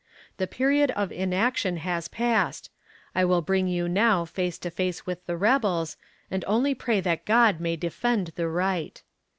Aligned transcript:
The 0.37 0.47
period 0.47 0.89
of 0.95 1.11
inaction 1.11 1.77
has 1.77 2.07
passed. 2.07 2.71
I 3.13 3.23
will 3.23 3.43
bring 3.43 3.67
you 3.67 3.87
now 3.87 4.25
face 4.25 4.57
to 4.65 4.71
face 4.71 5.05
with 5.05 5.23
the 5.27 5.37
rebels, 5.37 5.95
and 6.31 6.43
only 6.47 6.73
pray 6.73 7.01
that 7.01 7.23
God 7.23 7.59
may 7.59 7.75
defend 7.75 8.31
the 8.33 8.47
right." 8.47 8.99